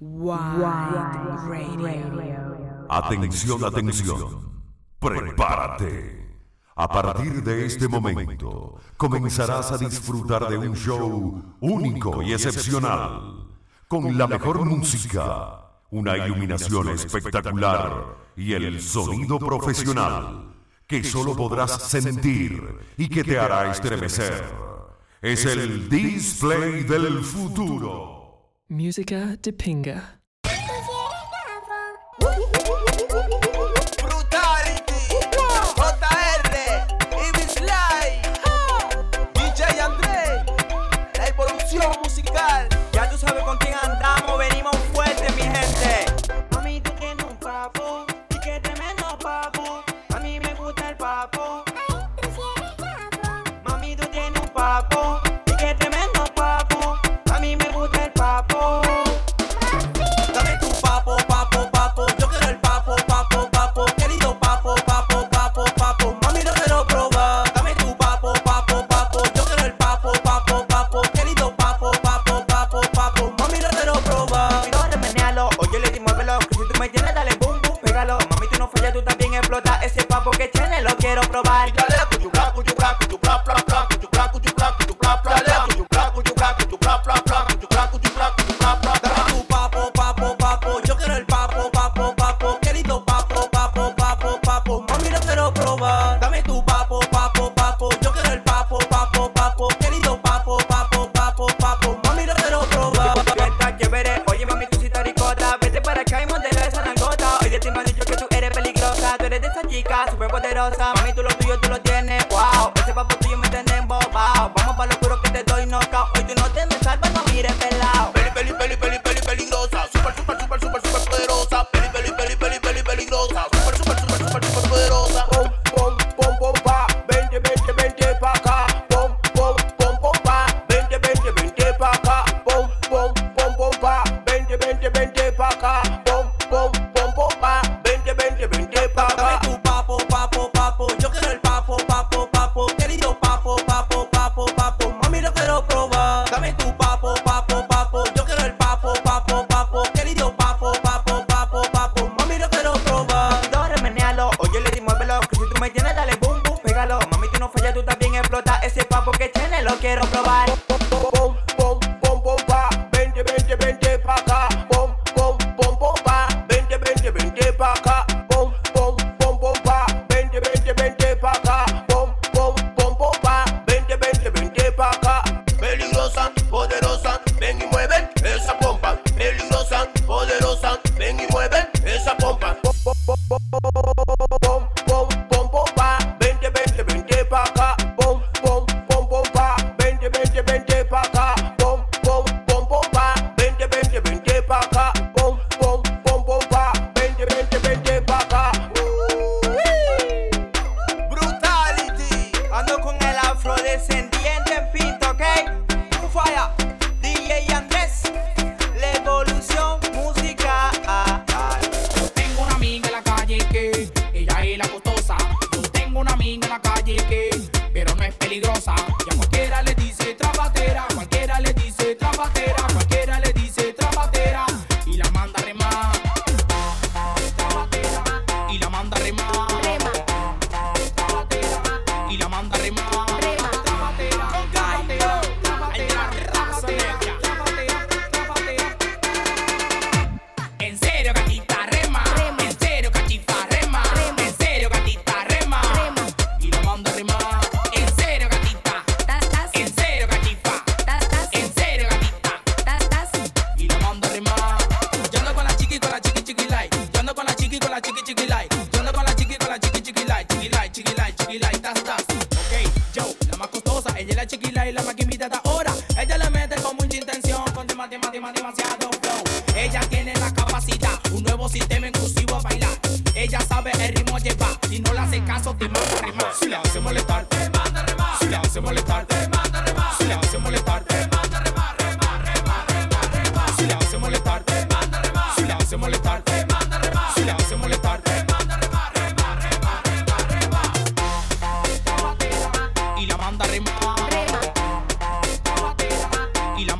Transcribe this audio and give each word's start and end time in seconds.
Radio. 0.00 1.76
Atención, 2.88 3.64
atención. 3.64 4.62
Prepárate. 5.00 6.38
A 6.76 6.86
partir 6.86 7.42
de 7.42 7.66
este 7.66 7.88
momento, 7.88 8.76
comenzarás 8.96 9.72
a 9.72 9.78
disfrutar 9.78 10.48
de 10.48 10.56
un 10.56 10.76
show 10.76 11.42
único 11.58 12.22
y 12.22 12.32
excepcional, 12.32 13.48
con 13.88 14.16
la 14.16 14.28
mejor 14.28 14.64
música, 14.64 15.64
una 15.90 16.16
iluminación 16.16 16.90
espectacular 16.90 18.18
y 18.36 18.52
el 18.52 18.80
sonido 18.80 19.40
profesional 19.40 20.54
que 20.86 21.02
solo 21.02 21.34
podrás 21.34 21.72
sentir 21.82 22.62
y 22.96 23.08
que 23.08 23.24
te 23.24 23.36
hará 23.36 23.72
estremecer. 23.72 24.44
Es 25.20 25.44
el 25.44 25.88
display 25.88 26.84
del 26.84 27.24
futuro. 27.24 28.17
Musica 28.70 29.38
de 29.40 29.50
Pinga. 29.50 30.17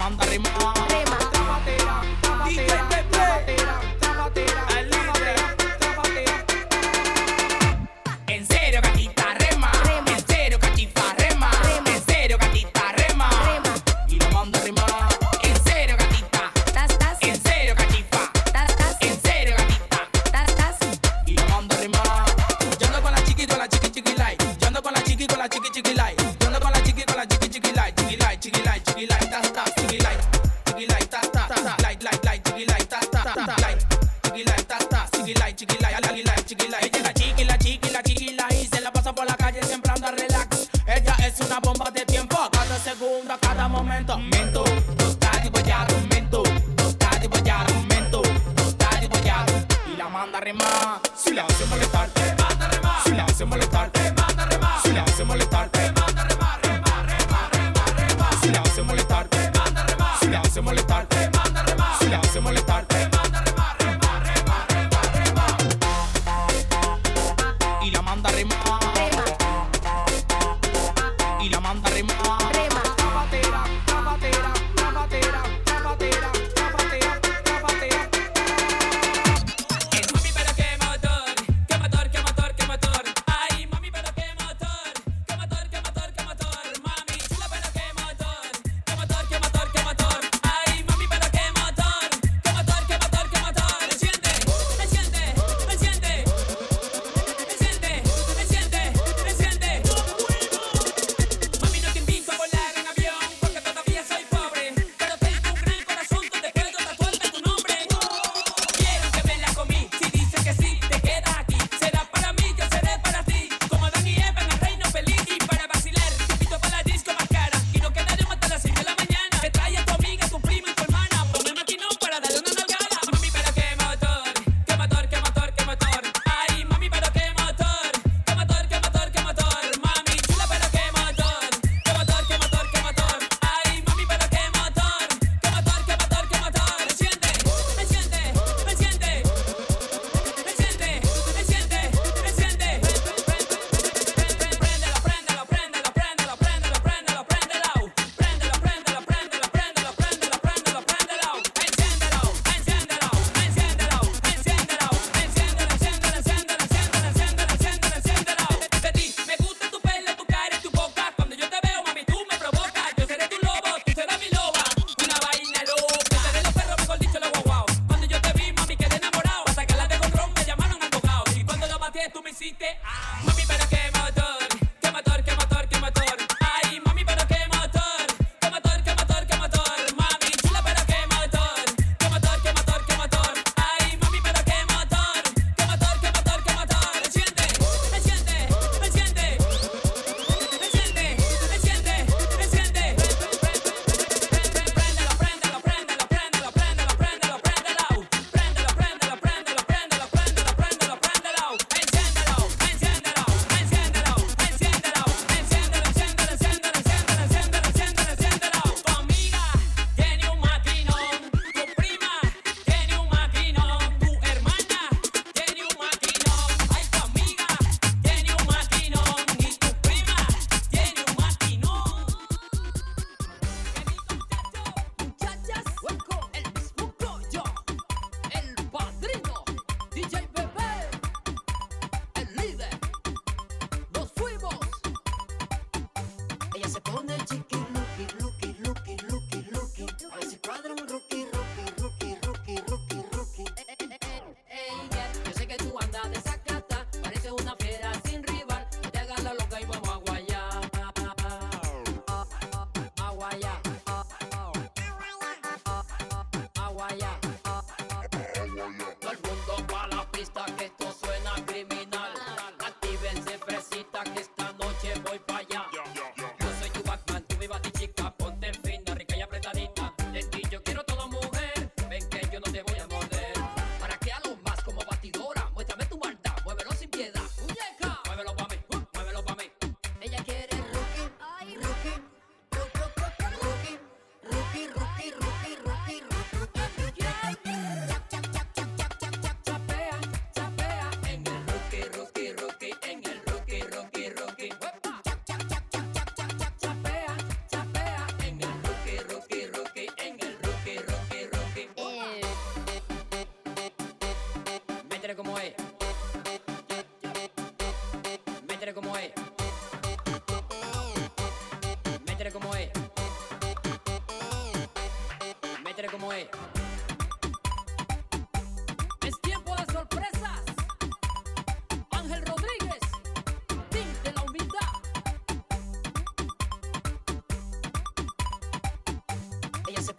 anda 0.08 0.24
rima 0.30 0.47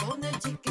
con 0.06 0.24
el 0.24 0.40
chiquito. 0.40 0.69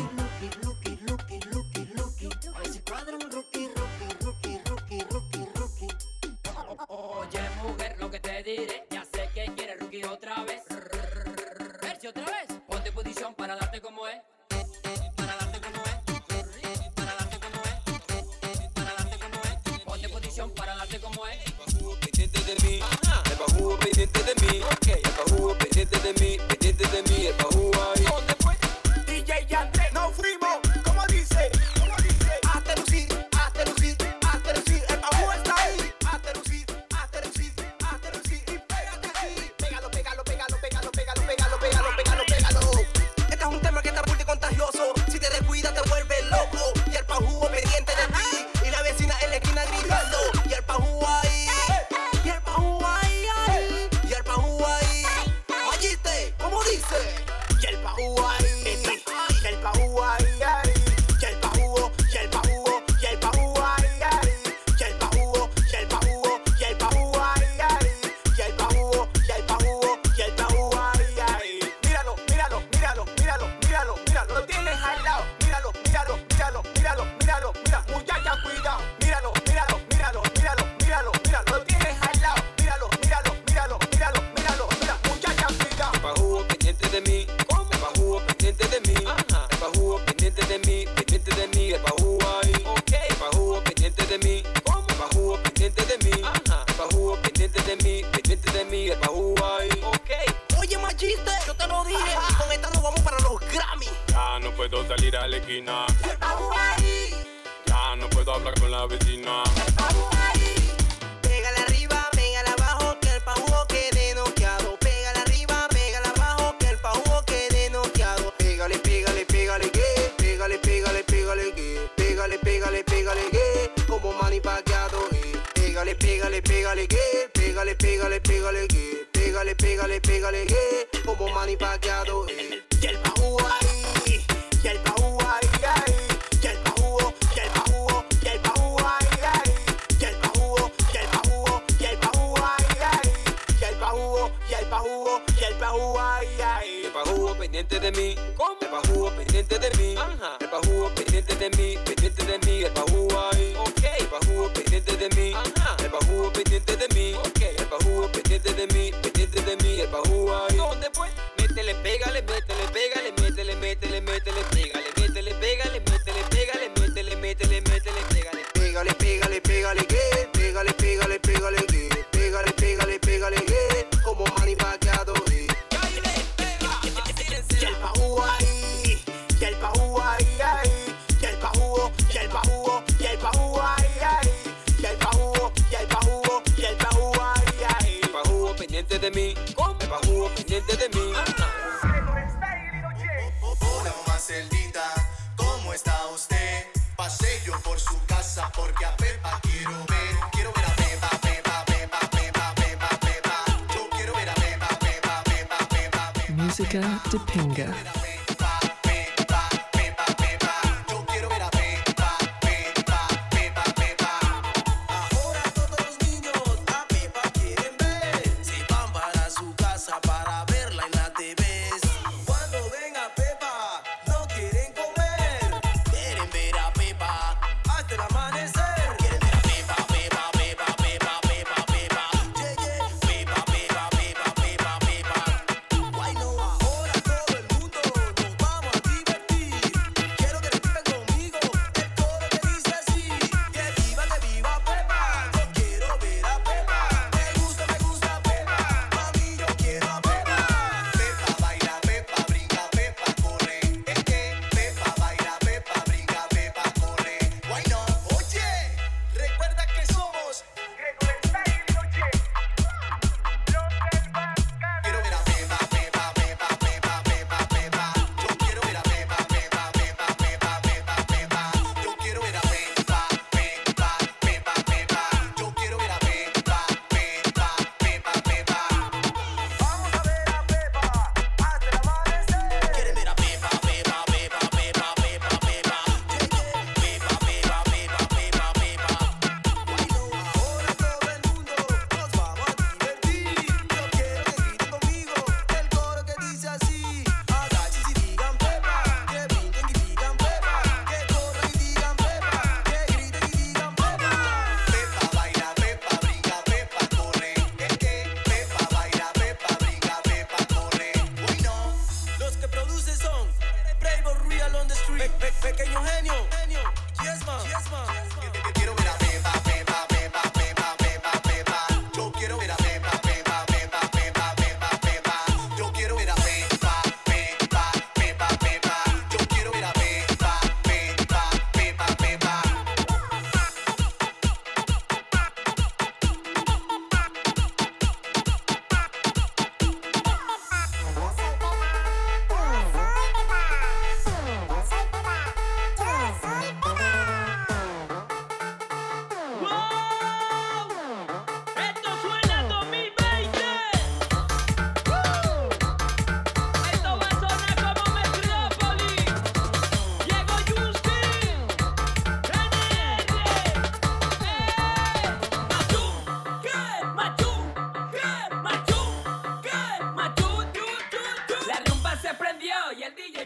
Música 207.11 207.98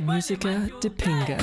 Música 0.05 0.69
de 0.81 0.91
pinga. 0.91 1.39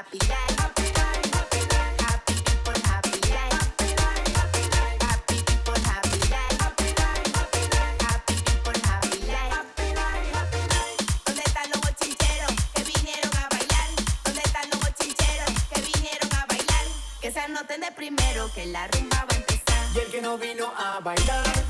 happy. 0.00 0.30
Que 17.20 17.30
se 17.30 17.40
anoten 17.40 17.82
de 17.82 17.92
primero 17.92 18.50
que 18.54 18.64
la 18.64 18.88
rumba 18.88 19.26
va 19.30 19.34
a 19.34 19.36
empezar. 19.36 19.86
Y 19.94 19.98
el 19.98 20.10
que 20.10 20.22
no 20.22 20.38
vino 20.38 20.72
a 20.74 21.00
bailar. 21.00 21.69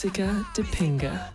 Musica 0.00 0.46
de 0.54 0.62
Pinga. 0.64 1.30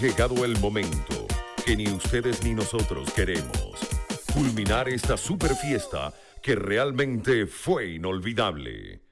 Llegado 0.00 0.46
el 0.46 0.58
momento 0.60 1.26
que 1.66 1.76
ni 1.76 1.86
ustedes 1.86 2.42
ni 2.42 2.54
nosotros 2.54 3.12
queremos. 3.12 3.78
Culminar 4.32 4.88
esta 4.88 5.18
super 5.18 5.54
fiesta 5.54 6.14
que 6.42 6.54
realmente 6.54 7.44
fue 7.44 7.90
inolvidable. 7.90 9.02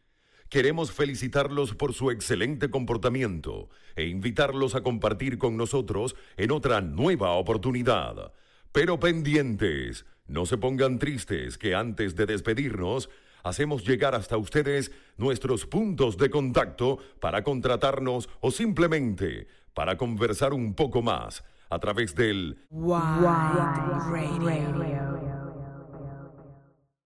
Queremos 0.48 0.90
felicitarlos 0.90 1.74
por 1.74 1.92
su 1.92 2.10
excelente 2.10 2.70
comportamiento 2.70 3.68
e 3.96 4.06
invitarlos 4.06 4.74
a 4.74 4.80
compartir 4.80 5.36
con 5.36 5.58
nosotros 5.58 6.16
en 6.38 6.52
otra 6.52 6.80
nueva 6.80 7.32
oportunidad. 7.32 8.32
Pero 8.72 8.98
pendientes, 8.98 10.06
no 10.26 10.46
se 10.46 10.56
pongan 10.56 10.98
tristes 10.98 11.58
que 11.58 11.74
antes 11.74 12.16
de 12.16 12.24
despedirnos, 12.24 13.10
hacemos 13.42 13.86
llegar 13.86 14.14
hasta 14.14 14.38
ustedes 14.38 14.90
nuestros 15.18 15.66
puntos 15.66 16.16
de 16.16 16.30
contacto 16.30 16.98
para 17.20 17.44
contratarnos 17.44 18.30
o 18.40 18.50
simplemente 18.50 19.48
para 19.78 19.96
conversar 19.96 20.54
un 20.54 20.74
poco 20.74 21.02
más 21.02 21.44
a 21.70 21.78
través 21.78 22.12
del 22.16 22.66
Radio. 24.74 25.47